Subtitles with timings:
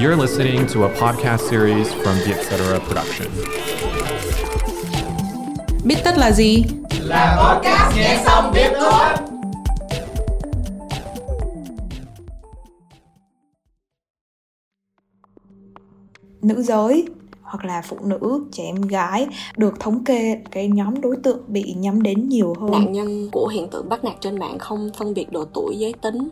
[0.00, 2.80] You're listening to a podcast series from the Etc.
[2.86, 3.28] Production.
[5.84, 6.64] Biết tất là gì?
[7.00, 9.08] Là podcast nghe xong biết thôi.
[16.42, 17.06] Nữ giới
[17.42, 19.26] hoặc là phụ nữ, trẻ em gái
[19.56, 22.70] được thống kê cái nhóm đối tượng bị nhắm đến nhiều hơn.
[22.70, 25.92] Nạn nhân của hiện tượng bắt nạt trên mạng không phân biệt độ tuổi, giới
[25.92, 26.28] tính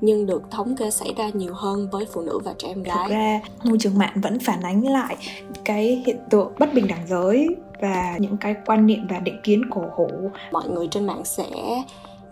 [0.00, 3.08] nhưng được thống kê xảy ra nhiều hơn với phụ nữ và trẻ em gái.
[3.08, 5.16] Thực ra, môi trường mạng vẫn phản ánh lại
[5.64, 7.48] cái hiện tượng bất bình đẳng giới
[7.80, 10.08] và những cái quan niệm và định kiến cổ hủ.
[10.52, 11.48] Mọi người trên mạng sẽ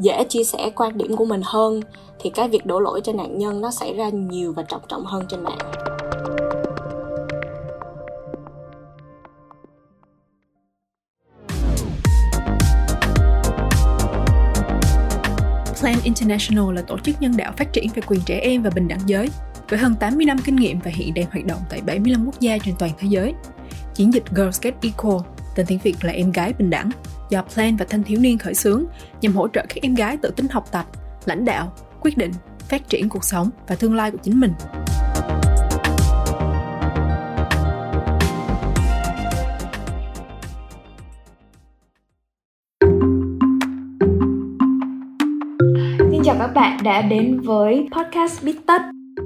[0.01, 1.81] dễ chia sẻ quan điểm của mình hơn
[2.19, 5.05] thì cái việc đổ lỗi cho nạn nhân nó xảy ra nhiều và trọng trọng
[5.05, 5.59] hơn trên mạng.
[15.87, 18.89] Plan International là tổ chức nhân đạo phát triển về quyền trẻ em và bình
[18.89, 19.29] đẳng giới,
[19.69, 22.59] với hơn 80 năm kinh nghiệm và hiện đang hoạt động tại 75 quốc gia
[22.59, 23.35] trên toàn thế giới.
[23.95, 25.17] Chiến dịch Girls Get Equal,
[25.55, 26.91] tên tiếng Việt là Em gái bình đẳng,
[27.31, 28.85] do Plan và thanh thiếu niên khởi xướng
[29.21, 30.87] nhằm hỗ trợ các em gái tự tin học tập,
[31.25, 32.33] lãnh đạo, quyết định,
[32.69, 34.53] phát triển cuộc sống và tương lai của chính mình.
[46.57, 48.83] Bạn đã đến với podcast Bít Tất.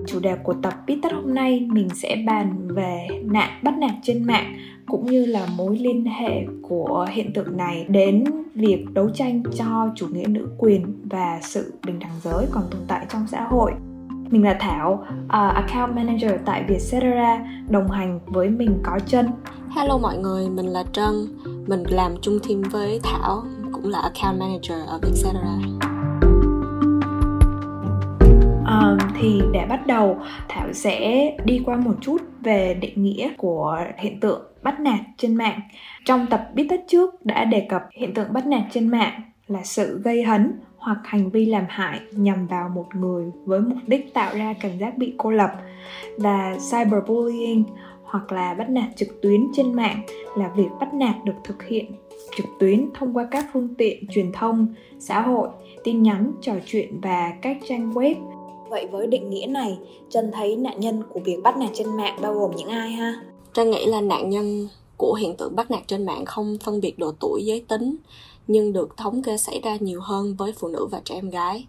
[0.07, 3.91] Chủ đề của tập Bít Tất hôm nay mình sẽ bàn về nạn bắt nạt
[4.03, 9.11] trên mạng cũng như là mối liên hệ của hiện tượng này đến việc đấu
[9.15, 13.27] tranh cho chủ nghĩa nữ quyền và sự bình đẳng giới còn tồn tại trong
[13.27, 13.73] xã hội.
[14.31, 19.27] Mình là Thảo, uh, account manager tại Vietcetera, đồng hành với mình có chân.
[19.77, 21.15] Hello mọi người, mình là Trân,
[21.67, 23.43] mình làm chung team với Thảo,
[23.73, 25.90] cũng là account manager ở Vietcetera
[28.71, 30.19] um, thì để bắt đầu
[30.49, 35.35] thảo sẽ đi qua một chút về định nghĩa của hiện tượng bắt nạt trên
[35.35, 35.61] mạng.
[36.05, 39.63] Trong tập biết tất trước đã đề cập hiện tượng bắt nạt trên mạng là
[39.65, 44.15] sự gây hấn hoặc hành vi làm hại nhằm vào một người với mục đích
[44.15, 45.51] tạo ra cảm giác bị cô lập
[46.19, 47.65] và cyberbullying
[48.03, 50.03] hoặc là bắt nạt trực tuyến trên mạng
[50.37, 51.93] là việc bắt nạt được thực hiện
[52.37, 54.67] trực tuyến thông qua các phương tiện truyền thông
[54.99, 55.49] xã hội
[55.85, 58.15] tin nhắn trò chuyện và các trang web.
[58.71, 59.79] Vậy với định nghĩa này,
[60.11, 63.15] Trân thấy nạn nhân của việc bắt nạt trên mạng bao gồm những ai ha?
[63.53, 66.99] Trân nghĩ là nạn nhân của hiện tượng bắt nạt trên mạng không phân biệt
[66.99, 67.97] độ tuổi giới tính
[68.47, 71.67] nhưng được thống kê xảy ra nhiều hơn với phụ nữ và trẻ em gái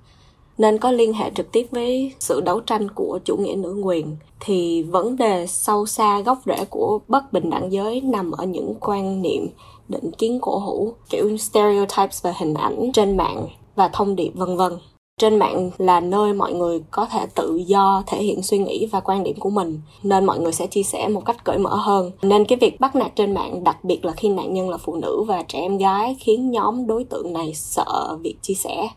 [0.58, 4.18] nên có liên hệ trực tiếp với sự đấu tranh của chủ nghĩa nữ quyền
[4.40, 8.74] thì vấn đề sâu xa gốc rễ của bất bình đẳng giới nằm ở những
[8.80, 9.48] quan niệm
[9.90, 14.58] định kiến cổ hủ kiểu stereotypes về hình ảnh trên mạng và thông điệp vân
[14.58, 14.74] vân
[15.18, 19.00] trên mạng là nơi mọi người có thể tự do thể hiện suy nghĩ và
[19.00, 22.12] quan điểm của mình, nên mọi người sẽ chia sẻ một cách cởi mở hơn.
[22.22, 24.96] Nên cái việc bắt nạt trên mạng, đặc biệt là khi nạn nhân là phụ
[24.96, 28.90] nữ và trẻ em gái, khiến nhóm đối tượng này sợ việc chia sẻ.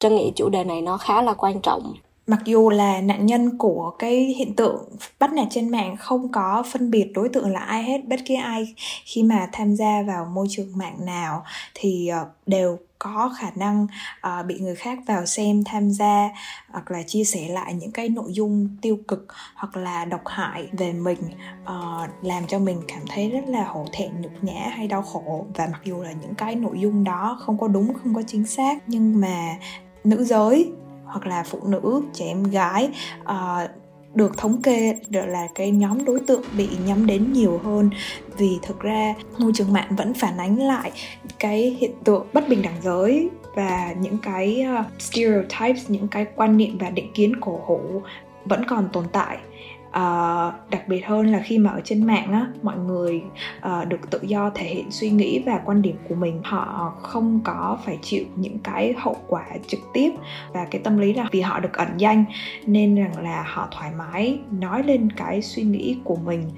[0.00, 1.94] Trân nghĩ chủ đề này nó khá là quan trọng.
[2.26, 4.76] Mặc dù là nạn nhân của cái hiện tượng
[5.18, 8.34] bắt nạt trên mạng không có phân biệt đối tượng là ai hết, bất kỳ
[8.34, 8.74] ai
[9.04, 11.42] khi mà tham gia vào môi trường mạng nào,
[11.74, 13.86] thì ờ, đều có khả năng
[14.26, 16.28] uh, bị người khác vào xem tham gia
[16.70, 20.68] hoặc là chia sẻ lại những cái nội dung tiêu cực hoặc là độc hại
[20.72, 21.18] về mình
[21.62, 25.46] uh, làm cho mình cảm thấy rất là hổ thẹn nhục nhã hay đau khổ.
[25.54, 28.46] Và mặc dù là những cái nội dung đó không có đúng không có chính
[28.46, 29.56] xác nhưng mà
[30.04, 30.72] nữ giới
[31.04, 32.90] hoặc là phụ nữ trẻ em gái
[33.22, 33.70] uh,
[34.14, 37.90] được thống kê là cái nhóm đối tượng bị nhắm đến nhiều hơn.
[38.38, 40.92] Vì thực ra, môi trường mạng vẫn phản ánh lại
[41.38, 46.56] cái hiện tượng bất bình đẳng giới và những cái ờ, stereotypes, những cái quan
[46.56, 48.02] niệm và định kiến cổ hủ
[48.44, 49.38] vẫn còn tồn tại
[49.92, 53.22] uh, đặc biệt hơn là khi mà ở trên mạng á mọi người
[53.58, 57.40] uh, được tự do thể hiện suy nghĩ và quan điểm của mình họ không
[57.44, 60.10] có phải chịu những cái hậu quả trực tiếp
[60.52, 62.24] và cái tâm lý là vì họ được ẩn danh
[62.66, 66.50] nên rằng là họ thoải mái nói lên cái suy nghĩ của mình.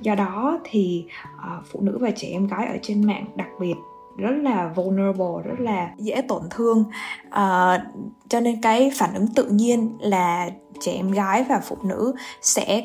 [0.00, 1.06] Do đó thì
[1.36, 3.74] uh, phụ nữ và trẻ em gái ở trên mạng đặc biệt
[4.20, 6.84] rất là vulnerable rất là dễ tổn thương.
[7.28, 7.80] Uh,
[8.28, 10.50] cho nên cái phản ứng tự nhiên là
[10.80, 12.82] trẻ em gái và phụ nữ sẽ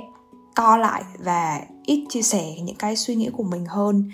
[0.56, 4.10] co lại và ít chia sẻ những cái suy nghĩ của mình hơn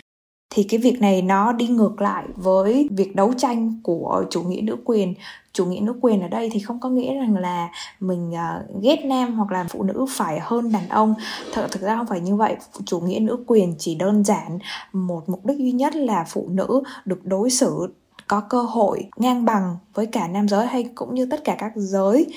[0.53, 4.61] thì cái việc này nó đi ngược lại với việc đấu tranh của chủ nghĩa
[4.61, 5.13] nữ quyền.
[5.53, 7.69] Chủ nghĩa nữ quyền ở đây thì không có nghĩa rằng là
[7.99, 11.13] mình uh, ghét nam hoặc là phụ nữ phải hơn đàn ông.
[11.53, 12.55] Thật thực ra không phải như vậy.
[12.85, 14.59] Chủ nghĩa nữ quyền chỉ đơn giản
[14.93, 17.87] một mục đích duy nhất là phụ nữ được đối xử
[18.27, 21.71] có cơ hội ngang bằng với cả nam giới hay cũng như tất cả các
[21.75, 22.27] giới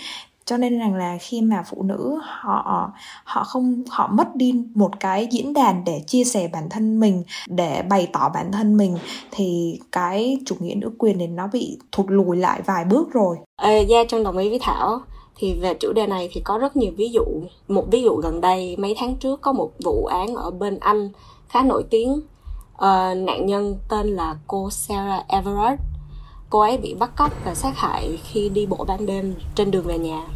[0.45, 2.93] cho nên rằng là khi mà phụ nữ họ
[3.25, 7.23] họ không họ mất đi một cái diễn đàn để chia sẻ bản thân mình
[7.49, 8.99] để bày tỏ bản thân mình
[9.31, 13.37] thì cái chủ nghĩa nữ quyền thì nó bị thụt lùi lại vài bước rồi.
[13.63, 15.01] Ê, Gia trong đồng ý với Thảo
[15.37, 17.25] thì về chủ đề này thì có rất nhiều ví dụ
[17.69, 21.11] một ví dụ gần đây mấy tháng trước có một vụ án ở bên anh
[21.49, 22.13] khá nổi tiếng
[22.75, 25.83] uh, nạn nhân tên là cô Sarah Everard
[26.55, 29.85] cô ấy bị bắt cóc và sát hại khi đi bộ ban đêm trên đường
[29.87, 30.27] về nhà.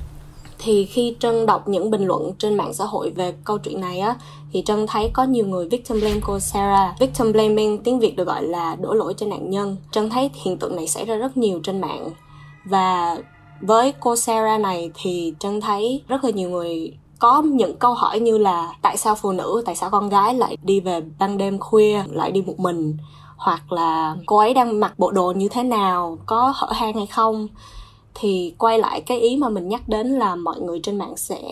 [0.58, 4.00] Thì khi trân đọc những bình luận trên mạng xã hội về câu chuyện này
[4.00, 4.16] á,
[4.52, 6.98] thì trân thấy có nhiều người victim blame cô Sarah.
[7.00, 9.76] Victim blaming tiếng việt được gọi là đổ lỗi cho nạn nhân.
[9.90, 12.10] Trân thấy hiện tượng này xảy ra rất nhiều trên mạng.
[12.64, 13.18] Và
[13.60, 18.20] với cô Sarah này thì trân thấy rất là nhiều người có những câu hỏi
[18.20, 21.58] như là tại sao phụ nữ, tại sao con gái lại đi về ban đêm
[21.58, 22.96] khuya, lại đi một mình?
[23.38, 27.06] Hoặc là cô ấy đang mặc bộ đồ như thế nào, có hở hang hay
[27.06, 27.48] không,
[28.14, 31.42] thì quay lại cái ý mà mình nhắc đến là mọi người trên mạng sẽ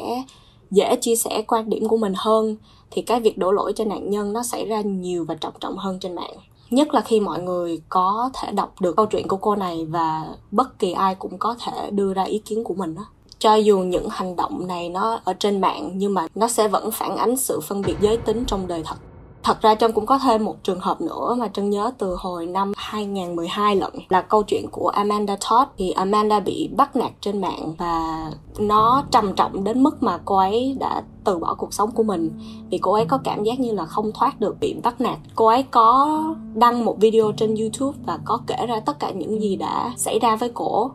[0.71, 2.57] dễ chia sẻ quan điểm của mình hơn,
[2.91, 5.77] thì cái việc đổ lỗi cho nạn nhân nó xảy ra nhiều và trọng trọng
[5.77, 6.35] hơn trên mạng.
[6.71, 10.25] Nhất là khi mọi người có thể đọc được câu chuyện của cô này và
[10.51, 13.07] bất kỳ ai cũng có thể đưa ra ý kiến của mình đó
[13.39, 16.91] cho dù những hành động này nó ở trên mạng, nhưng mà nó sẽ vẫn
[16.91, 18.97] phản ánh sự phân biệt giới tính trong đời thật.
[19.47, 22.47] Thật ra Trân cũng có thêm một trường hợp nữa mà Trân nhớ từ hồi
[22.47, 25.71] năm 2012 lận, là câu chuyện của Amanda Todd.
[25.77, 30.37] Thì Amanda bị bắt nạt trên mạng và nó trầm trọng đến mức mà cô
[30.37, 32.31] ấy đã từ bỏ cuộc sống của mình.
[32.71, 35.19] Vì cô ấy có cảm giác như là không thoát được bị bắt nạt.
[35.35, 36.21] Cô ấy có
[36.55, 40.19] đăng một video trên YouTube và có kể ra tất cả những gì đã xảy
[40.19, 40.91] ra với cổ.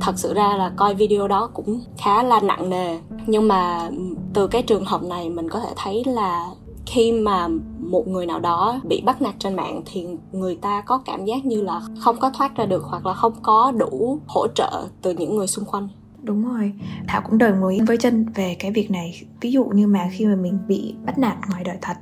[0.00, 2.98] Thật sự ra là coi video đó cũng khá là nặng nề.
[3.26, 3.90] Nhưng mà
[4.34, 6.46] từ cái trường hợp này mình có thể thấy là
[6.90, 7.48] khi mà
[7.80, 11.44] một người nào đó bị bắt nạt trên mạng thì người ta có cảm giác
[11.44, 15.14] như là không có thoát ra được hoặc là không có đủ hỗ trợ từ
[15.14, 15.88] những người xung quanh.
[16.22, 16.72] Đúng rồi.
[17.08, 19.22] Thảo cũng đồng ý với chân về cái việc này.
[19.40, 21.96] Ví dụ như mà khi mà mình bị bắt nạt ngoài đời thật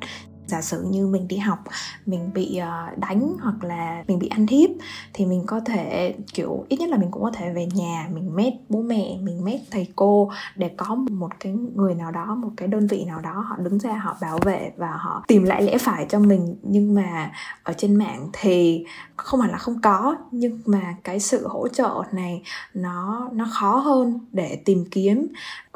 [0.46, 1.58] giả sử như mình đi học,
[2.06, 4.70] mình bị ờ, đánh hoặc là mình bị ăn hiếp
[5.12, 8.36] thì mình có thể, kiểu, ít nhất là mình cũng có thể về nhà, mình
[8.36, 12.50] mét bố mẹ, mình mét thầy cô để có một cái người nào đó, một
[12.56, 15.62] cái đơn vị nào đó họ đứng ra họ bảo vệ và họ tìm lại
[15.62, 16.56] lẽ phải cho mình.
[16.62, 17.30] Nhưng mà
[17.62, 18.84] ở trên mạng thì
[19.16, 22.42] không hẳn là không có, nhưng mà cái sự hỗ trợ này
[22.74, 25.28] nó nó khó hơn để tìm kiếm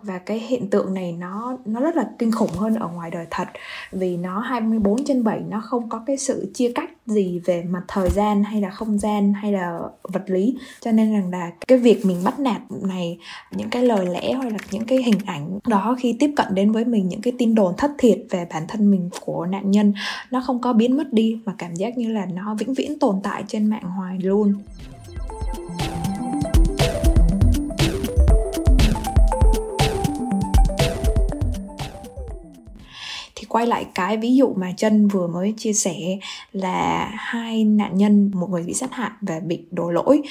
[0.03, 3.27] và cái hiện tượng này nó nó rất là kinh khủng hơn ở ngoài đời
[3.31, 3.49] thật.
[3.93, 7.83] Vì nó 24 trên 7 nó không có cái sự chia cách gì về mặt
[7.89, 10.57] thời gian hay là không gian hay là vật lý.
[10.81, 13.19] Cho nên rằng là cái việc mình bắt nạt này,
[13.51, 16.73] những cái lời lẽ hoặc là những cái hình ảnh đó khi tiếp cận đến
[16.73, 19.93] với mình, những cái tin đồn thất thiệt về bản thân mình của nạn nhân,
[20.31, 21.41] nó không có biến mất đi.
[21.45, 24.55] Mà cảm giác như là nó vĩnh viễn tồn tại trên mạng hoài luôn.
[33.51, 36.19] Quay lại cái ví dụ mà chân vừa mới chia sẻ
[36.53, 40.23] là hai nạn nhân, một người bị sát hại và bị đổ lỗi,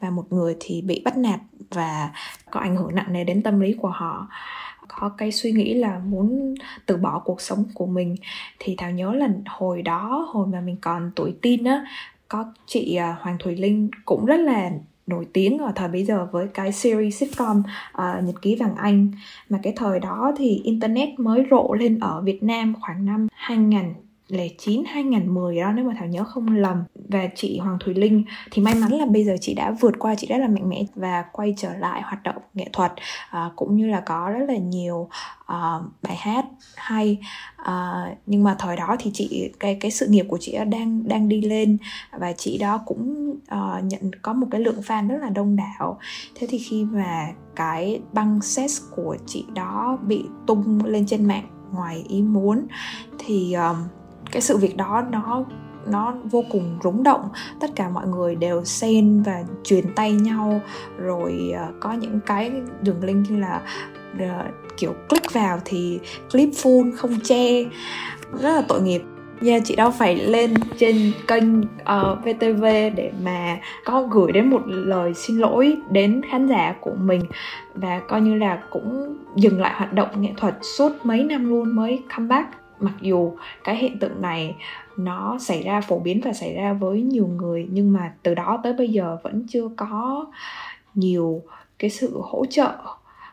[0.00, 1.40] và một người thì bị bắt nạt
[1.70, 2.10] và
[2.50, 4.28] có ảnh hưởng nặng nề đến tâm lý của họ.
[4.88, 6.54] Có cái suy nghĩ là muốn
[6.86, 8.16] từ bỏ cuộc sống của mình
[8.58, 11.84] thì thảo nhớ là hồi đó, hồi mà mình còn tuổi tin á,
[12.28, 14.70] có chị à, Hoàng Thùy Linh cũng rất là
[15.06, 17.62] nổi tiếng ở thời bây giờ với cái series sitcom
[17.92, 19.10] uh, Nhật ký vàng Anh.
[19.48, 23.94] Mà cái thời đó thì internet mới rộ lên ở Việt Nam khoảng năm 2000
[24.30, 26.84] 2009 2010 đó nếu mà Thảo nhớ không lầm.
[27.08, 30.14] Và chị Hoàng Thùy Linh thì may mắn là bây giờ chị đã vượt qua
[30.14, 32.92] chị rất là mạnh mẽ và quay trở lại hoạt động nghệ thuật.
[33.30, 35.08] À, cũng như là có rất là nhiều
[35.52, 36.44] uh, bài hát
[36.76, 37.18] hay.
[37.60, 41.28] Uh, nhưng mà thời đó thì chị cái cái sự nghiệp của chị đang đang
[41.28, 41.76] đi lên.
[42.18, 45.98] Và chị đó cũng uh, nhận có một cái lượng fan rất là đông đảo.
[46.34, 51.48] Thế thì khi mà cái băng set của chị đó bị tung lên trên mạng
[51.72, 52.66] ngoài ý muốn
[53.18, 53.76] thì um,
[54.32, 55.44] cái sự việc đó nó
[55.86, 57.28] nó vô cùng rúng động.
[57.60, 60.60] Tất cả mọi người đều xen và truyền tay nhau.
[60.98, 63.60] Rồi ờ, có những cái đường link như là
[64.18, 64.44] ờ,
[64.76, 65.98] kiểu click vào thì
[66.32, 67.64] clip full không che.
[68.32, 69.02] Rất là tội nghiệp.
[69.46, 71.44] Yeah, chị đâu phải lên trên kênh
[71.84, 72.64] ờ, uh, VTV
[72.96, 77.20] để mà có gửi đến một lời xin lỗi đến khán giả của mình.
[77.74, 81.76] Và coi như là cũng dừng lại hoạt động nghệ thuật suốt mấy năm luôn
[81.76, 83.32] mới comeback mặc dù
[83.64, 84.54] cái hiện tượng này
[84.96, 88.60] nó xảy ra phổ biến và xảy ra với nhiều người, nhưng mà từ đó
[88.62, 90.26] tới bây giờ vẫn chưa có
[90.94, 91.42] nhiều
[91.78, 92.72] cái sự hỗ trợ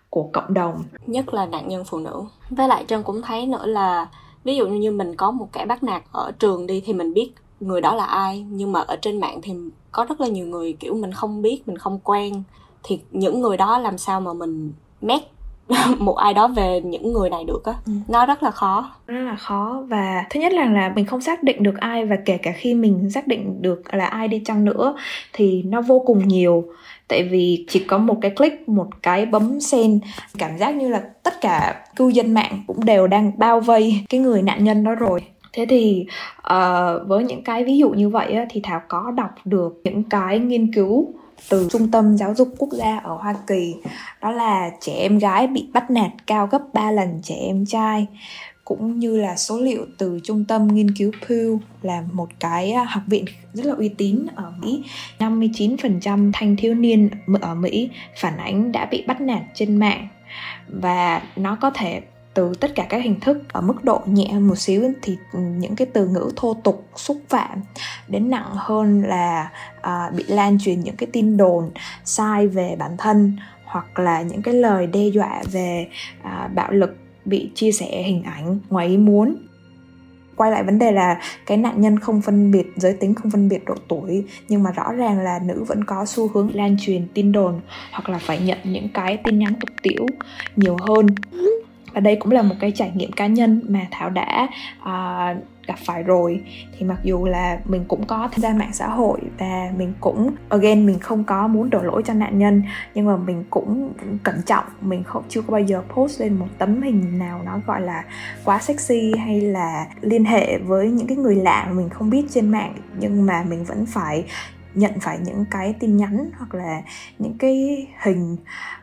[0.10, 0.84] của cộng đồng.
[1.06, 2.24] Nhất là nạn nhân phụ nữ.
[2.50, 4.08] Với lại trân cũng thấy nữa là
[4.44, 7.32] ví dụ như mình có một kẻ bắt nạt ở trường đi thì mình biết
[7.60, 9.54] người đó là ai, nhưng mà ở trên mạng thì
[9.92, 12.44] có rất là nhiều người kiểu mình không biết, mình không quen,
[12.84, 15.22] thì những người đó làm sao mà mình mét
[16.00, 17.74] một ai đó về những người này được á.
[17.86, 17.92] Ừ.
[18.08, 18.92] nó rất là khó.
[19.08, 19.84] Rất là khó.
[19.88, 22.74] Và thứ nhất là là mình không xác định được ai và kể cả khi
[22.74, 24.96] mình xác định được là ai đi chăng nữa
[25.34, 26.64] thì nó vô cùng nhiều.
[27.08, 30.00] Tại vì chỉ có một cái click một cái bấm sen
[30.38, 34.20] cảm giác như là tất cả cư dân mạng cũng đều đang bao vây cái
[34.20, 35.22] người nạn nhân đó rồi.
[35.54, 36.06] Thế thì
[36.38, 40.04] uh, với những cái ví dụ như vậy á, thì thảo có đọc được những
[40.04, 41.14] cái nghiên cứu
[41.50, 43.76] từ Trung tâm Giáo dục Quốc gia ở Hoa Kỳ.
[44.22, 48.08] Đó là trẻ em gái bị bắt nạt cao gấp 3 lần trẻ em trai.
[48.66, 52.84] Cũng như là số liệu từ trung tâm nghiên cứu Pew là một cái à,
[52.84, 54.84] học viện rất là uy tín ở Mỹ.
[55.20, 57.10] 59% thanh thiếu niên
[57.42, 60.08] ở Mỹ phản ánh đã bị bắt nạt trên mạng.
[60.68, 62.02] Và nó có thể
[62.34, 65.88] từ tất cả các hình thức ở mức độ nhẹ một xíu thì những cái
[65.94, 67.62] từ ngữ thô tục xúc phạm
[68.08, 71.72] đến nặng hơn là à, bị lan truyền những cái tin đồn
[72.06, 75.88] sai về bản thân hoặc là những cái lời đe dọa về
[76.22, 79.36] à, bạo lực bị chia sẻ hình ảnh ngoài ý muốn.
[80.36, 83.50] Quay lại vấn đề là cái nạn nhân không phân biệt giới tính không phân
[83.50, 87.08] biệt độ tuổi nhưng mà rõ ràng là nữ vẫn có xu hướng lan truyền
[87.14, 90.06] tin đồn hoặc là phải nhận những cái tin nhắn tục tiểu
[90.56, 91.08] nhiều hơn
[91.94, 94.48] và đây cũng là một cái trải nghiệm cá nhân mà thảo đã
[94.82, 96.44] uh, gặp phải rồi.
[96.78, 100.36] Thì mặc dù là mình cũng có tham gia mạng xã hội và mình cũng
[100.50, 102.64] again mình không có muốn đổ lỗi cho nạn nhân
[102.96, 103.94] nhưng mà mình cũng
[104.24, 104.66] cẩn trọng.
[104.82, 108.04] Mình không chưa có bao giờ post lên một tấm hình nào nó gọi là
[108.46, 112.26] quá sexy hay là liên hệ với những cái người lạ mà mình không biết
[112.30, 112.74] trên mạng.
[113.00, 114.26] Nhưng mà mình vẫn phải
[114.74, 116.82] nhận phải những cái tin nhắn hoặc là
[117.20, 118.38] những cái hình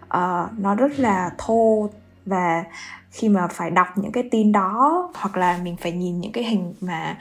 [0.04, 1.88] uh, nó rất là thô
[2.26, 2.64] và
[3.10, 6.44] khi mà phải đọc những cái tin đó, hoặc là mình phải nhìn những cái
[6.44, 7.18] hình mà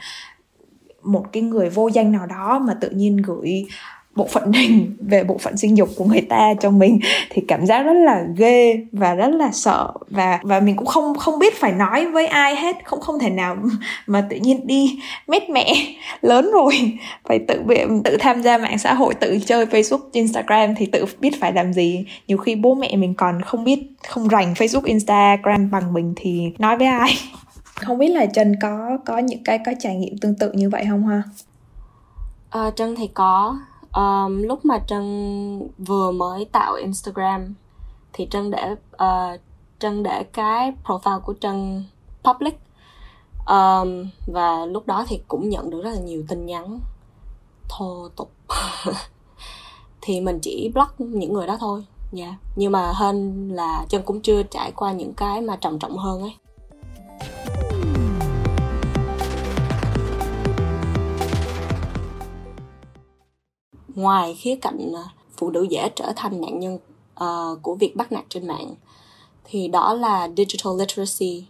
[1.02, 3.66] một cái người vô danh nào đó mà tự nhiên gửi
[4.16, 6.98] bộ phận hình về bộ phận sinh dục của người ta cho mình
[7.30, 9.92] thì cảm giác rất là ghê và rất là sợ.
[10.10, 13.30] Và và mình cũng không không biết phải nói với ai hết không không thể
[13.30, 13.56] nào
[14.06, 15.74] mà tự nhiên đi mét mẹ
[16.20, 16.98] lớn rồi.
[17.28, 21.04] Phải tự bị tự tham gia mạng xã hội tự chơi Facebook Instagram thì tự
[21.20, 22.04] biết phải làm gì.
[22.26, 26.52] Nhiều khi bố mẹ mình còn không biết không rành Facebook Instagram bằng mình thì
[26.58, 27.10] nói với ai?
[27.76, 30.84] Không biết là Trần có có những cái có trải nghiệm tương tự như vậy
[30.90, 31.22] không ha?
[32.50, 33.58] À, Trân thì có
[33.96, 37.54] um, lúc mà trân vừa mới tạo instagram
[38.12, 39.40] thì trân để uh,
[39.78, 41.84] trân để cái profile của trân
[42.24, 42.58] public.
[43.46, 46.80] Um, và lúc đó thì cũng nhận được rất là nhiều tin nhắn
[47.68, 48.30] thô tục.
[50.00, 52.36] Thì mình chỉ block những người đó thôi dạ yeah.
[52.56, 56.20] nhưng mà hơn là trân cũng chưa trải qua những cái mà trầm trọng hơn
[56.20, 56.36] ấy.
[63.96, 64.92] Ngoài khía cạnh
[65.36, 66.78] phụ nữ dễ trở thành nạn nhân
[67.24, 68.74] uh, của việc bắt nạt trên mạng
[69.44, 71.44] thì đó là digital literacy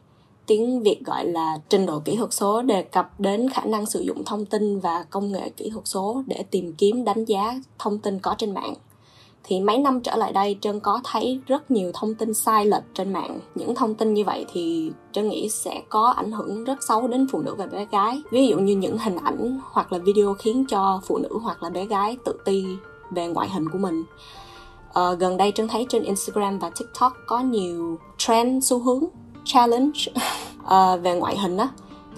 [0.47, 4.01] tiếng việt gọi là trình độ kỹ thuật số đề cập đến khả năng sử
[4.01, 7.99] dụng thông tin và công nghệ kỹ thuật số để tìm kiếm đánh giá thông
[7.99, 8.75] tin có trên mạng
[9.49, 12.83] thì mấy năm trở lại đây trân có thấy rất nhiều thông tin sai lệch
[12.95, 13.41] trên mạng.
[13.55, 17.27] Những thông tin như vậy thì trân nghĩ sẽ có ảnh hưởng rất xấu đến
[17.33, 18.23] phụ nữ và bé gái.
[18.31, 21.71] Ví dụ như những hình ảnh hoặc là video khiến cho phụ nữ hoặc là
[21.71, 22.67] bé gái tự ti
[23.11, 24.05] về ngoại hình của mình.
[24.93, 29.05] À, gần đây trân thấy trên instagram và tiktok có nhiều trend xu hướng
[29.45, 30.01] challenge
[30.65, 31.69] à, về ngoại hình á.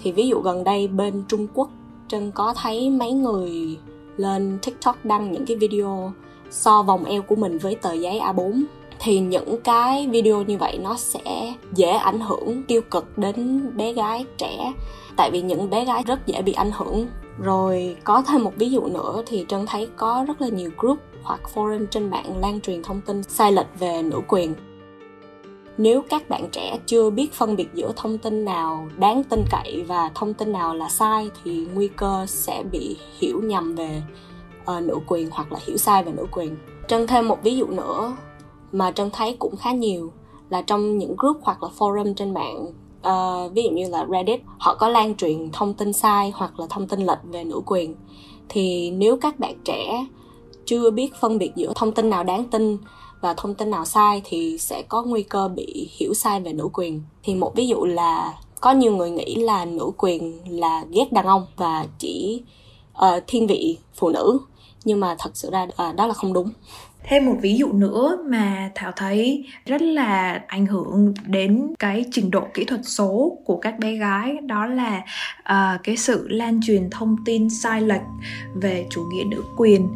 [0.01, 1.69] Thì ví dụ gần đây bên trung quốc
[2.07, 3.77] trân có thấy mấy người
[4.17, 6.11] lên tiktok đăng những cái video
[6.49, 8.63] so vòng eo của mình với tờ giấy A4
[8.99, 13.93] thì những cái video như vậy nó sẽ dễ ảnh hưởng tiêu cực đến bé
[13.93, 14.73] gái trẻ.
[15.17, 17.07] Tại vì những bé gái rất dễ bị ảnh hưởng.
[17.39, 20.97] Rồi có thêm một ví dụ nữa thì trân thấy có rất là nhiều group
[21.23, 24.53] hoặc forum trên mạng lan truyền thông tin sai lệch về nữ quyền.
[25.77, 29.83] Nếu các bạn trẻ chưa biết phân biệt giữa thông tin nào đáng tin cậy
[29.87, 34.01] và thông tin nào là sai thì nguy cơ sẽ bị hiểu nhầm về
[34.77, 36.57] uh, nữ quyền hoặc là hiểu sai về nữ quyền.
[36.87, 38.15] Trân thêm một ví dụ nữa
[38.71, 40.11] mà trân thấy cũng khá nhiều
[40.49, 42.65] là trong những group hoặc là forum trên mạng
[43.07, 46.65] uh, ví dụ như là reddit họ có lan truyền thông tin sai hoặc là
[46.69, 47.95] thông tin lệch về nữ quyền.
[48.49, 50.05] Thì nếu các bạn trẻ
[50.65, 52.77] chưa biết phân biệt giữa thông tin nào đáng tin
[53.21, 56.69] và thông tin nào sai thì sẽ có nguy cơ bị hiểu sai về nữ
[56.73, 57.01] quyền.
[57.23, 61.25] Thì một ví dụ là có nhiều người nghĩ là nữ quyền là ghét đàn
[61.25, 62.43] ông và chỉ
[62.97, 64.39] uh, thiên vị phụ nữ
[64.85, 66.51] nhưng mà thật sự ra à, đó là không đúng.
[67.03, 72.31] Thêm một ví dụ nữa mà thảo thấy rất là ảnh hưởng đến cái trình
[72.31, 75.01] độ kỹ thuật số của các bé gái đó là
[75.39, 78.01] uh, cái sự lan truyền thông tin sai lệch
[78.55, 79.87] về chủ nghĩa nữ quyền.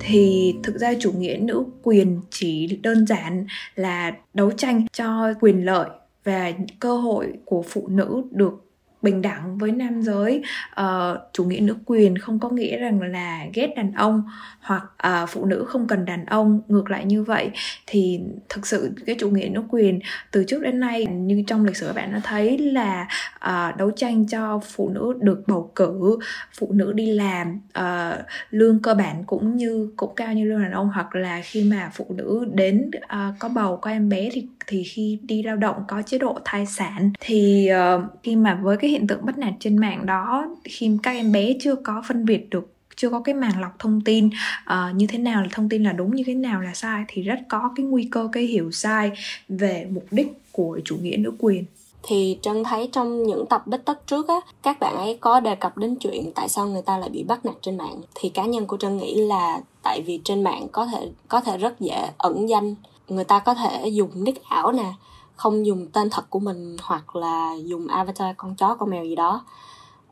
[0.00, 5.66] Thì thực ra chủ nghĩa nữ quyền chỉ đơn giản là đấu tranh cho quyền
[5.66, 5.88] lợi
[6.24, 8.69] và cơ hội của phụ nữ được
[9.02, 10.42] bình đẳng với nam giới.
[10.80, 14.22] Uh, chủ nghĩa nữ quyền không có nghĩa rằng là ghét đàn ông
[14.60, 16.60] hoặc uh, phụ nữ không cần đàn ông.
[16.68, 17.50] Ngược lại như vậy
[17.86, 21.76] thì thực sự cái chủ nghĩa nữ quyền từ trước đến nay như trong lịch
[21.76, 26.18] sử các bạn đã thấy là uh, đấu tranh cho phụ nữ được bầu cử
[26.58, 30.72] phụ nữ đi làm uh, lương cơ bản cũng như cũng cao như lương đàn
[30.72, 30.90] ông.
[30.94, 34.82] Hoặc là khi mà phụ nữ đến uh, có bầu có em bé thì thì
[34.82, 38.89] khi đi lao động có chế độ thai sản thì uh, khi mà với cái
[38.90, 42.50] hiện tượng bắt nạt trên mạng đó khi các em bé chưa có phân biệt
[42.50, 44.30] được chưa có cái màng lọc thông tin
[44.72, 47.22] uh, như thế nào là thông tin là đúng như thế nào là sai thì
[47.22, 49.10] rất có cái nguy cơ cái hiểu sai
[49.48, 51.64] về mục đích của chủ nghĩa nữ quyền.
[52.02, 55.54] Thì trân thấy trong những tập bích tất trước á các bạn ấy có đề
[55.54, 58.00] cập đến chuyện tại sao người ta lại bị bắt nạt trên mạng.
[58.14, 61.58] Thì cá nhân của trân nghĩ là tại vì trên mạng có thể có thể
[61.58, 62.74] rất dễ ẩn danh
[63.08, 64.92] người ta có thể dùng nick ảo nè
[65.40, 69.16] không dùng tên thật của mình hoặc là dùng avatar con chó con mèo gì
[69.16, 69.44] đó.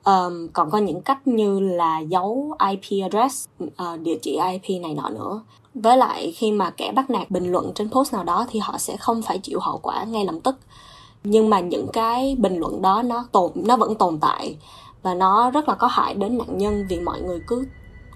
[0.05, 4.95] Um, còn có những cách như là giấu IP address uh, địa chỉ IP này
[4.95, 5.43] nọ nữa.
[5.75, 8.79] Với lại khi mà kẻ bắt nạt bình luận trên post nào đó thì họ
[8.79, 10.57] sẽ không phải chịu hậu quả ngay lập tức.
[11.25, 14.57] Nhưng mà những cái bình luận đó nó tồn nó vẫn tồn tại
[15.03, 17.67] và nó rất là có hại đến nạn nhân vì mọi người cứ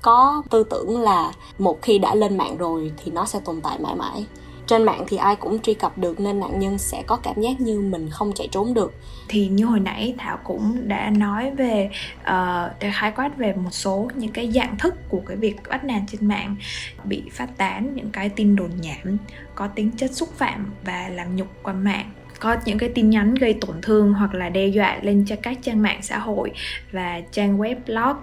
[0.02, 3.78] có tư tưởng là một khi đã lên mạng rồi thì nó sẽ tồn tại
[3.78, 4.26] mãi mãi
[4.66, 7.61] trên mạng thì ai cũng truy cập được nên nạn nhân sẽ có cảm giác
[7.61, 8.95] như mình không chạy trốn được.
[9.28, 11.90] Thì như hồi nãy thảo cũng đã nói về
[12.23, 15.57] ờ, uh, để khái quát về một số những cái dạng thức của cái việc
[15.69, 16.57] bắt nạt trên mạng
[17.04, 19.16] bị phát tán những cái tin đồn nhảm
[19.54, 22.11] có tính chất xúc phạm và làm nhục qua mạng
[22.43, 25.59] có những cái tin nhắn gây tổn thương hoặc là đe dọa lên cho các
[25.63, 26.53] trang mạng xã hội
[26.93, 28.17] và trang web blog.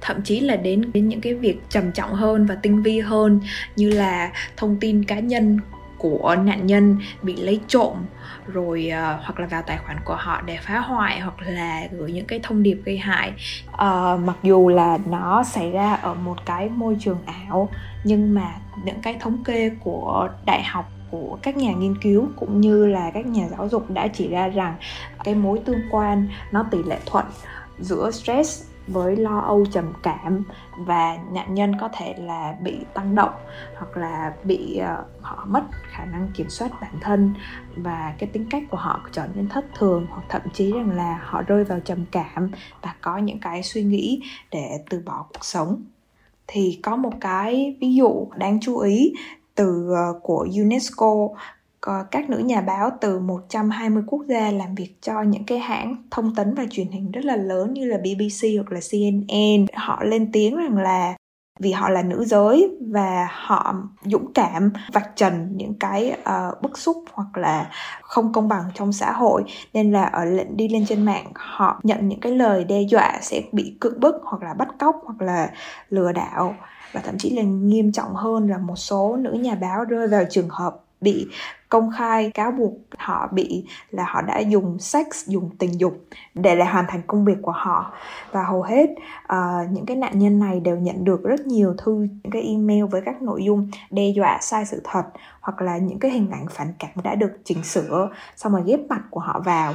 [0.00, 3.40] Thậm chí là đến đến những cái việc trầm trọng hơn và tinh vi hơn
[3.76, 5.58] như là thông tin cá nhân
[5.98, 7.96] của nạn nhân bị lấy trộm
[8.46, 12.12] rồi uh, hoặc là vào tài khoản của họ để phá hoại hoặc là gửi
[12.12, 13.32] những cái thông điệp gây hại.
[13.72, 17.68] Uh, mặc dù là nó xảy ra ở một cái môi trường ảo
[18.04, 22.60] nhưng mà những cái thống kê của đại học của các nhà nghiên cứu cũng
[22.60, 24.76] như là các nhà giáo dục đã chỉ ra rằng
[25.24, 27.24] cái mối tương quan nó tỷ lệ thuận
[27.78, 30.44] giữa stress với lo âu trầm cảm
[30.78, 33.32] và nạn nhân có thể là bị tăng động
[33.76, 37.34] hoặc là bị uh, họ mất khả năng kiểm soát bản thân
[37.76, 41.20] và cái tính cách của họ trở nên thất thường hoặc thậm chí rằng là
[41.24, 42.50] họ rơi vào trầm cảm
[42.82, 45.84] và có những cái suy nghĩ để từ bỏ cuộc sống.
[46.46, 49.14] Thì có một cái ví dụ đáng chú ý
[49.54, 51.28] từ uh, của UNESCO
[52.10, 56.34] các nữ nhà báo từ 120 quốc gia làm việc cho những cái hãng thông
[56.34, 59.66] tấn và truyền hình rất là lớn như là BBC hoặc là CNN.
[59.74, 61.16] Họ lên tiếng rằng là
[61.60, 66.78] vì họ là nữ giới và họ dũng cảm vạch trần những cái uh, bức
[66.78, 67.70] xúc hoặc là
[68.02, 69.44] không công bằng trong xã hội.
[69.72, 73.18] Nên là ở lệnh đi lên trên mạng họ nhận những cái lời đe dọa
[73.20, 75.50] sẽ bị cưỡng bức hoặc là bắt cóc hoặc là
[75.90, 76.54] lừa đảo.
[76.92, 80.24] Và thậm chí là nghiêm trọng hơn là một số nữ nhà báo rơi vào
[80.30, 81.28] trường hợp bị
[81.68, 86.56] công khai cáo buộc họ bị là họ đã dùng sex dùng tình dục để
[86.56, 87.92] lại hoàn thành công việc của họ.
[88.30, 88.90] Và hầu hết
[89.32, 92.84] uh, những cái nạn nhân này đều nhận được rất nhiều thư những cái email
[92.84, 95.04] với các nội dung đe dọa sai sự thật
[95.40, 98.80] hoặc là những cái hình ảnh phản cảm đã được chỉnh sửa xong rồi ghép
[98.88, 99.74] mặt của họ vào.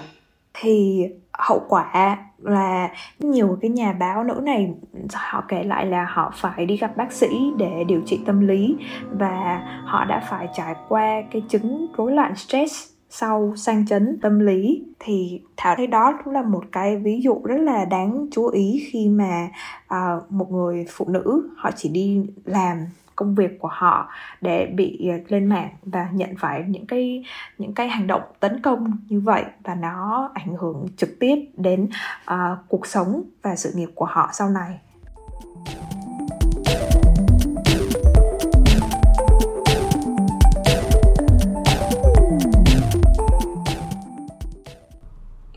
[0.54, 4.74] Thì hậu quả là nhiều cái nhà báo nữ này
[5.14, 8.76] họ kể lại là họ phải đi gặp bác sĩ để điều trị tâm lý
[9.12, 14.40] và họ đã phải trải qua cái chứng rối loạn stress sau sang chấn tâm
[14.40, 14.84] lý.
[15.00, 18.88] Thì thảo thấy đó cũng là một cái ví dụ rất là đáng chú ý
[18.92, 19.48] khi mà
[19.86, 22.78] uh, một người phụ nữ họ chỉ đi làm
[23.18, 24.10] công việc của họ
[24.42, 27.24] để bị ờ, lên mạng và nhận phải những cái
[27.58, 31.90] những cái hành động tấn công như vậy và nó ảnh hưởng trực tiếp đến
[32.32, 34.80] uh, cuộc sống và sự nghiệp của họ sau này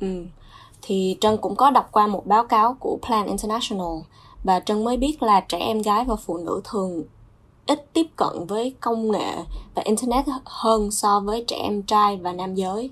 [0.01, 0.27] Ừ.
[0.83, 3.99] Thì Trân cũng có đọc qua một báo cáo của Plan International
[4.45, 7.03] và Trân mới biết là trẻ em gái và phụ nữ thường
[7.71, 9.37] ít tiếp cận với công nghệ
[9.75, 12.91] và internet hơn so với trẻ em trai và nam giới.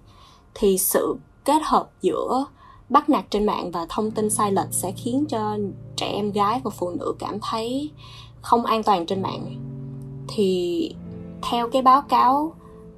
[0.55, 2.45] Thì sự kết hợp giữa
[2.89, 5.57] bắt nạt trên mạng và thông tin sai lệch sẽ khiến cho
[5.97, 7.91] trẻ em gái và phụ nữ cảm thấy
[8.41, 9.57] không an toàn trên mạng.
[10.29, 10.95] Thì
[11.43, 12.55] theo cái báo cáo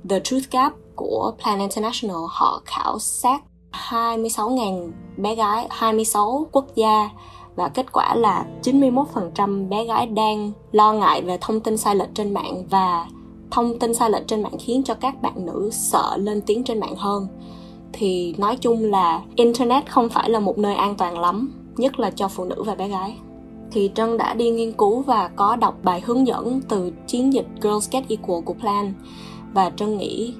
[0.09, 7.11] The Truth Gap của Plan International, họ khảo sát 26.000 bé gái 26 quốc gia
[7.61, 12.09] và kết quả là 91% bé gái đang lo ngại về thông tin sai lệch
[12.15, 13.07] trên mạng và
[13.51, 16.81] thông tin sai lệch trên mạng khiến cho các bạn nữ sợ lên tiếng trên
[16.81, 17.27] mạng hơn.
[17.93, 22.11] Thì nói chung là internet không phải là một nơi an toàn lắm, nhất là
[22.11, 23.17] cho phụ nữ và bé gái.
[23.73, 27.47] Thì Trân đã đi nghiên cứu và có đọc bài hướng dẫn từ chiến dịch
[27.63, 28.95] Girls Get Equal của Plan.
[29.55, 30.35] Và Trân nghĩ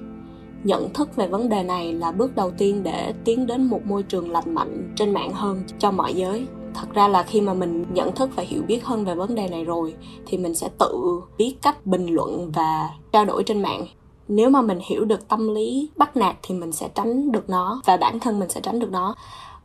[0.63, 4.03] nhận thức về vấn đề này là bước đầu tiên để tiến đến một môi
[4.03, 7.85] trường lành mạnh trên mạng hơn cho mọi giới thật ra là khi mà mình
[7.93, 9.93] nhận thức và hiểu biết hơn về vấn đề này rồi
[10.25, 13.85] thì mình sẽ tự biết cách bình luận và trao đổi trên mạng.
[14.27, 17.81] Nếu mà mình hiểu được tâm lý bắt nạt thì mình sẽ tránh được nó
[17.85, 19.15] và bản thân mình sẽ tránh được nó.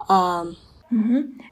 [0.03, 0.47] Uh,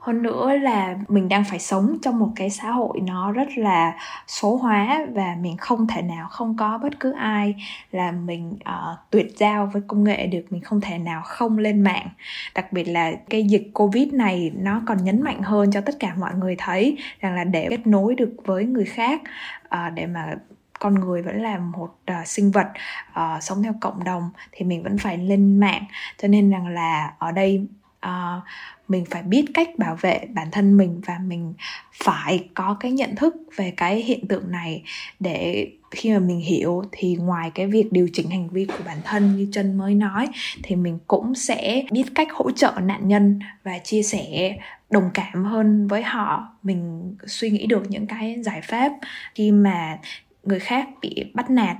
[0.01, 3.93] hơn nữa là mình đang phải sống trong một cái xã hội nó rất là
[4.27, 7.55] số hóa và mình không thể nào không có bất cứ ai
[7.91, 11.83] là mình uh, tuyệt giao với công nghệ được mình không thể nào không lên
[11.83, 12.09] mạng.
[12.55, 16.15] Đặc biệt là cái dịch covid này nó còn nhấn mạnh hơn cho tất cả
[16.19, 19.23] mọi người thấy rằng là để kết nối được với người khác
[19.65, 20.35] uh, để mà
[20.79, 22.67] con người vẫn là một uh, sinh vật
[23.11, 25.83] uh, sống theo cộng đồng thì mình vẫn phải lên mạng.
[26.19, 27.67] Cho nên rằng là ở đây
[28.09, 28.43] uh,
[28.89, 31.55] mình phải biết cách bảo vệ bản thân mình và mình
[32.05, 34.83] phải có cái nhận thức về cái hiện tượng này
[35.21, 38.99] để khi mà mình hiểu thì ngoài cái việc điều chỉnh hành vi của bản
[39.05, 40.29] thân như chân mới nói
[40.63, 44.57] thì mình cũng sẽ biết cách hỗ trợ nạn nhân và chia sẻ
[44.91, 46.49] đồng cảm hơn với họ.
[46.63, 48.93] Mình suy nghĩ được những cái giải pháp
[49.35, 49.99] khi mà
[50.43, 51.77] người khác bị bắt nạt.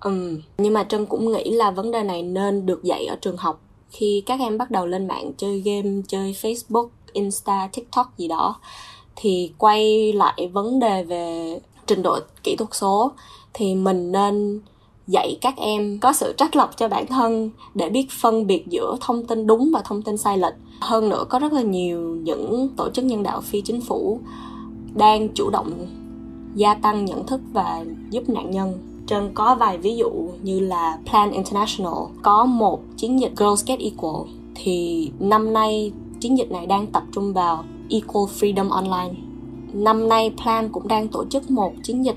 [0.00, 3.36] Ừ nhưng mà trân cũng nghĩ là vấn đề này nên được dạy ở trường
[3.36, 8.28] học khi các em bắt đầu lên mạng chơi game, chơi facebook, insta, tiktok gì
[8.28, 8.60] đó,
[9.16, 13.12] thì quay lại vấn đề về trình độ kỹ thuật số,
[13.54, 14.60] thì mình nên
[15.06, 18.96] dạy các em có sự trách lọc cho bản thân để biết phân biệt giữa
[19.00, 20.54] thông tin đúng và thông tin sai lệch.
[20.80, 24.20] Hơn nữa, có rất là nhiều những tổ chức nhân đạo phi chính phủ
[24.94, 25.86] đang chủ động
[26.54, 28.95] gia tăng nhận thức và giúp nạn nhân.
[29.06, 30.10] Trân có vài ví dụ
[30.42, 34.22] như là Plan International, có một chiến dịch Girls Get Equal
[34.54, 39.14] thì năm nay chiến dịch này đang tập trung vào Equal Freedom Online.
[39.72, 42.16] Năm nay Plan cũng đang tổ chức một chiến dịch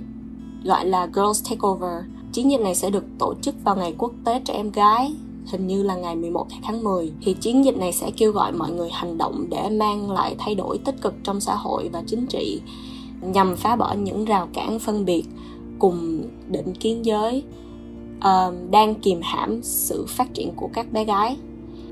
[0.63, 2.03] gọi là Girls Takeover.
[2.33, 5.13] Chiến dịch này sẽ được tổ chức vào ngày quốc tế trẻ em gái,
[5.51, 8.71] hình như là ngày 11 tháng 10 thì chiến dịch này sẽ kêu gọi mọi
[8.71, 12.25] người hành động để mang lại thay đổi tích cực trong xã hội và chính
[12.25, 12.61] trị,
[13.21, 15.23] nhằm phá bỏ những rào cản phân biệt
[15.79, 17.43] cùng định kiến giới
[18.17, 21.37] uh, đang kìm hãm sự phát triển của các bé gái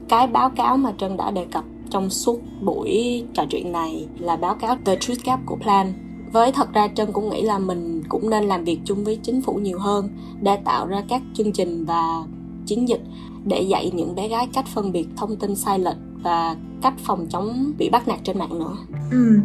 [0.09, 4.35] cái báo cáo mà trân đã đề cập trong suốt buổi trò chuyện này là
[4.35, 5.93] báo cáo The Truth Gap của Plan
[6.31, 9.41] với thật ra trân cũng nghĩ là mình cũng nên làm việc chung với chính
[9.41, 10.09] phủ nhiều hơn
[10.41, 12.23] để tạo ra các chương trình và
[12.65, 13.01] chiến dịch
[13.45, 17.25] để dạy những bé gái cách phân biệt thông tin sai lệch và cách phòng
[17.29, 18.77] chống bị bắt nạt trên mạng nữa.
[19.11, 19.39] Ừ,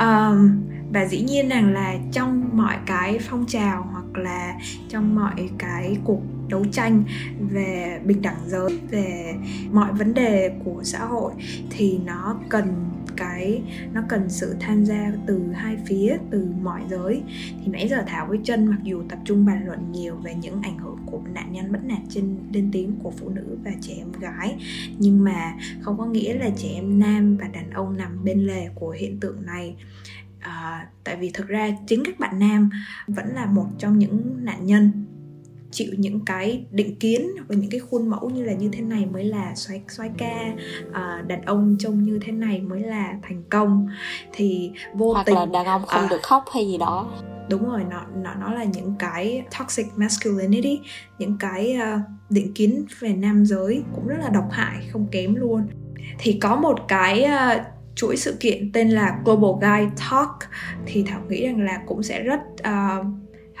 [0.00, 0.60] um,
[0.92, 5.96] và dĩ nhiên rằng là trong mọi cái phong trào hoặc là trong mọi cái
[6.04, 7.04] cuộc đấu tranh
[7.50, 9.34] về bình đẳng giới, về
[9.70, 11.32] mọi vấn đề của xã hội
[11.70, 12.66] thì nó cần
[13.16, 17.22] cái, nó cần sự tham gia từ hai phía, từ mọi giới.
[17.48, 20.62] Thì nãy giờ thảo với chân mặc dù tập trung bàn luận nhiều về những
[20.62, 23.94] ảnh hưởng của nạn nhân bất nạt trên, lên tiếng của phụ nữ và trẻ
[23.98, 24.56] em gái,
[24.98, 28.68] nhưng mà không có nghĩa là trẻ em nam và đàn ông nằm bên lề
[28.74, 29.76] của hiện tượng này
[30.42, 32.70] à, tại vì thực ra chính các bạn nam
[33.06, 34.92] vẫn là một trong những nạn nhân
[35.72, 39.06] chịu những cái định kiến và những cái khuôn mẫu như là như thế này
[39.06, 40.54] mới là xoay xoay ca
[40.92, 43.88] à, đàn ông trông như thế này mới là thành công.
[44.32, 47.12] Thì vô hoặc tình là đàn ông không à, được khóc hay gì đó.
[47.50, 50.80] đúng rồi nó nó nó là những cái toxic masculinity
[51.18, 52.00] những cái uh,
[52.30, 55.66] định kiến về nam giới cũng rất là độc hại không kém luôn.
[56.18, 57.62] Thì có một cái uh,
[57.94, 60.38] chuỗi sự kiện tên là Global Guide Talk
[60.86, 63.06] thì Thảo nghĩ rằng là cũng sẽ rất uh,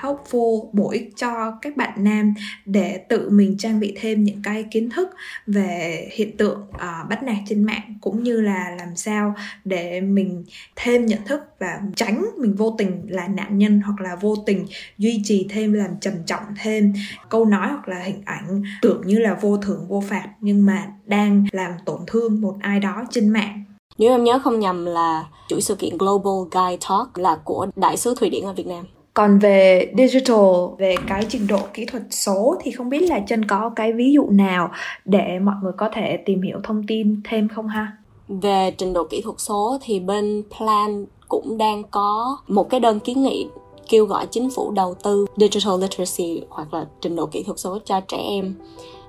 [0.02, 2.34] helpful bổ ích cho các bạn nam
[2.66, 5.08] để tự mình trang bị thêm những cái kiến thức
[5.46, 10.44] về hiện tượng uh, bắt nạt trên mạng cũng như là làm sao để mình
[10.76, 14.66] thêm nhận thức và tránh mình vô tình là nạn nhân hoặc là vô tình
[14.98, 16.92] duy trì thêm làm trầm trọng thêm
[17.28, 20.86] câu nói hoặc là hình ảnh tưởng như là vô thưởng vô phạt nhưng mà
[21.06, 23.64] đang làm tổn thương một ai đó trên mạng
[24.02, 27.96] nếu em nhớ không nhầm là chuỗi sự kiện Global Guy Talk là của Đại
[27.96, 28.84] sứ Thụy Điển ở Việt Nam.
[29.14, 30.38] Còn về digital,
[30.78, 34.12] về cái trình độ kỹ thuật số thì không biết là chân có cái ví
[34.12, 34.70] dụ nào
[35.04, 37.92] để mọi người có thể tìm hiểu thông tin thêm không ha?
[38.28, 43.00] Về trình độ kỹ thuật số thì bên Plan cũng đang có một cái đơn
[43.00, 43.46] kiến nghị
[43.88, 47.78] kêu gọi chính phủ đầu tư digital literacy hoặc là trình độ kỹ thuật số
[47.84, 48.54] cho trẻ em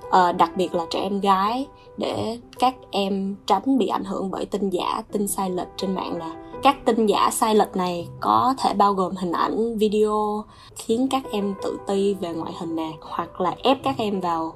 [0.08, 4.46] uh, đặc biệt là trẻ em gái để các em tránh bị ảnh hưởng bởi
[4.46, 6.30] tin giả tin sai lệch trên mạng nè.
[6.64, 10.44] Các tin giả sai lệch này có thể bao gồm hình ảnh video
[10.76, 14.54] khiến các em tự ti về ngoại hình nè hoặc là ép các em vào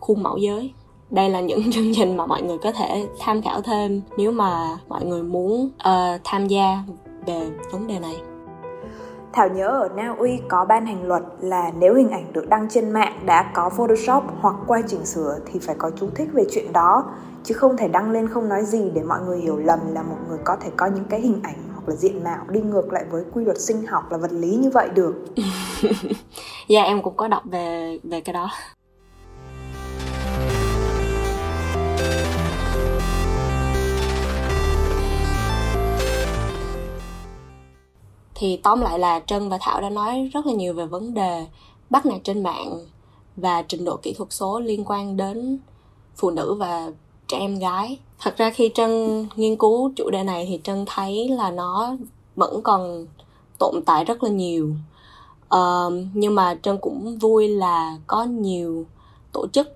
[0.00, 0.72] khuôn mẫu giới.
[1.10, 4.78] Đây là những chương trình mà mọi người có thể tham khảo thêm nếu mà
[4.88, 6.82] mọi người muốn uh, tham gia
[7.26, 8.16] về vấn đề này.
[9.36, 12.68] Thảo nhớ ở Na Uy có ban hành luật là nếu hình ảnh được đăng
[12.70, 16.44] trên mạng đã có Photoshop hoặc qua chỉnh sửa thì phải có chú thích về
[16.50, 17.04] chuyện đó
[17.44, 20.16] chứ không thể đăng lên không nói gì để mọi người hiểu lầm là một
[20.28, 23.04] người có thể có những cái hình ảnh hoặc là diện mạo đi ngược lại
[23.10, 25.14] với quy luật sinh học là vật lý như vậy được.
[26.68, 28.50] Dạ yeah, em cũng có đọc về về cái đó.
[38.38, 41.46] Thì tóm lại là trân và thảo đã nói rất là nhiều về vấn đề
[41.90, 42.78] bắt nạt trên mạng
[43.36, 45.58] và trình độ kỹ thuật số liên quan đến
[46.16, 46.90] phụ nữ và
[47.28, 47.98] trẻ em gái.
[48.18, 51.96] Thật ra khi trân nghiên cứu chủ đề này thì trân thấy là nó
[52.36, 53.06] vẫn còn
[53.58, 54.70] tồn tại rất là nhiều.
[55.54, 58.86] Uh, nhưng mà trân cũng vui là có nhiều
[59.32, 59.68] tổ chức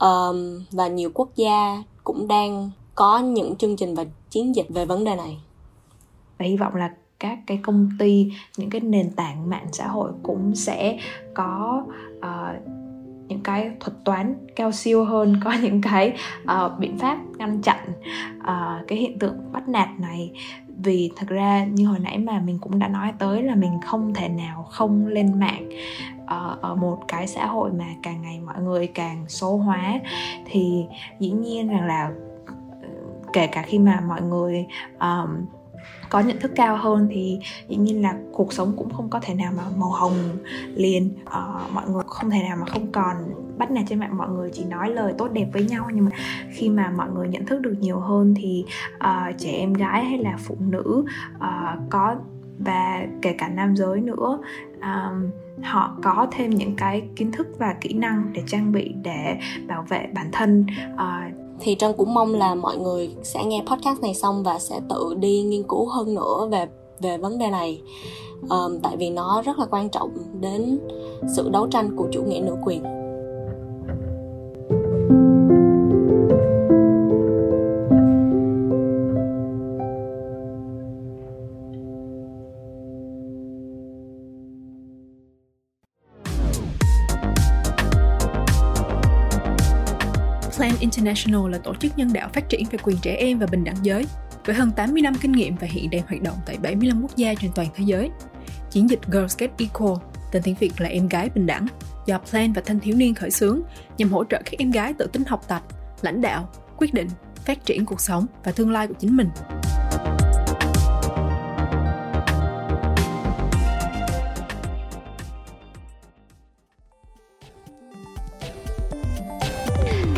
[0.00, 4.84] um, và nhiều quốc gia cũng đang có những chương trình và chiến dịch về
[4.84, 5.38] vấn đề này.
[6.38, 10.12] Và hy vọng là các cái công ty những cái nền tảng mạng xã hội
[10.22, 10.98] cũng sẽ
[11.34, 11.84] có
[12.18, 12.70] uh,
[13.28, 17.78] những cái thuật toán cao siêu hơn có những cái uh, biện pháp ngăn chặn
[18.38, 20.30] uh, cái hiện tượng bắt nạt này.
[20.82, 24.14] Vì thật ra như hồi nãy mà mình cũng đã nói tới là mình không
[24.14, 25.68] thể nào không lên mạng
[26.22, 30.00] uh, ở một cái xã hội mà càng ngày mọi người càng số hóa.
[30.44, 30.84] Thì
[31.20, 32.10] dĩ nhiên rằng là
[32.82, 32.88] ừ,
[33.32, 34.66] kể cả khi mà mọi người
[35.00, 35.46] um,
[36.08, 37.38] có nhận thức cao hơn thì
[37.68, 40.14] dĩ nhiên là cuộc sống cũng không có thể nào mà màu hồng
[40.74, 41.10] liền.
[41.22, 43.16] Uh, mọi người không thể nào mà không còn
[43.58, 45.88] bắt nạt trên mạng mọi người chỉ nói lời tốt đẹp với nhau.
[45.94, 46.10] Nhưng mà
[46.52, 48.64] khi mà mọi người nhận thức được nhiều hơn thì
[48.94, 51.04] uh, trẻ em gái hay là phụ nữ
[51.36, 52.16] uh, có
[52.58, 54.38] và kể cả nam giới nữa
[54.82, 55.30] um,
[55.62, 59.82] họ có thêm những cái kiến thức và kỹ năng để trang bị để bảo
[59.88, 60.66] vệ bản thân.
[60.94, 64.80] Uh, thì trân cũng mong là mọi người sẽ nghe podcast này xong và sẽ
[64.88, 66.66] tự đi nghiên cứu hơn nữa về
[67.00, 67.82] về vấn đề này.
[68.50, 70.78] Um, tại vì nó rất là quan trọng đến
[71.36, 72.99] sự đấu tranh của chủ nghĩa nữ quyền.
[91.04, 93.76] International là tổ chức nhân đạo phát triển về quyền trẻ em và bình đẳng
[93.82, 94.06] giới,
[94.44, 97.34] với hơn 80 năm kinh nghiệm và hiện đang hoạt động tại 75 quốc gia
[97.34, 98.10] trên toàn thế giới.
[98.70, 99.94] Chiến dịch Girls Get Equal,
[100.32, 101.66] tên tiếng Việt là Em gái bình đẳng,
[102.06, 103.60] do Plan và thanh thiếu niên khởi xướng
[103.98, 105.62] nhằm hỗ trợ các em gái tự tin học tập,
[106.02, 107.08] lãnh đạo, quyết định,
[107.44, 109.28] phát triển cuộc sống và tương lai của chính mình.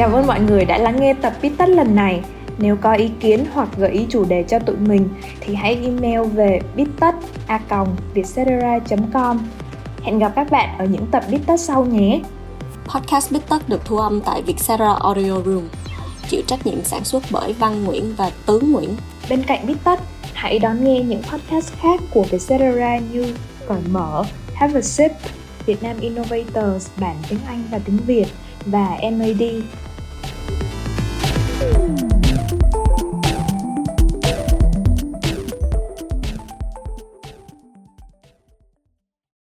[0.02, 2.20] Cảm ơn mọi người đã lắng nghe tập Pít Tất lần này.
[2.58, 5.08] Nếu có ý kiến hoặc gợi ý chủ đề cho tụi mình
[5.40, 9.38] thì hãy email về bittất.vietcetera.com
[10.02, 12.20] Hẹn gặp các bạn ở những tập Bít Tất sau nhé.
[12.86, 15.62] Podcast Bít Tất được thu âm tại Vietcetera Audio Room,
[16.28, 18.96] chịu trách nhiệm sản xuất bởi Văn Nguyễn và Tướng Nguyễn.
[19.30, 20.00] Bên cạnh Bít Tất,
[20.32, 23.34] hãy đón nghe những podcast khác của Vietcetera như
[23.68, 25.12] Cởi Mở, Have a Sip,
[25.66, 28.26] Việt Nam Innovators bản tiếng Anh và tiếng Việt
[28.66, 29.42] và MAD.